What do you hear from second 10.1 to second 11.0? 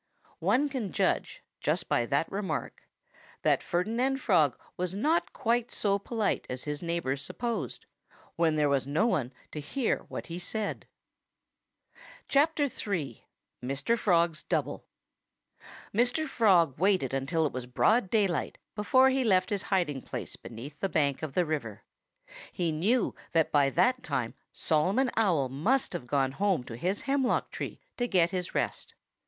he said.